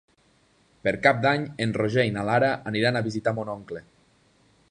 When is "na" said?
2.17-2.25